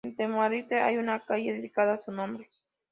En 0.03 0.15
Tamarite 0.15 0.81
hay 0.81 0.97
una 0.97 1.19
calle 1.19 1.53
dedicada 1.53 1.93
a 1.93 2.01
su 2.01 2.11
nombre. 2.11 2.49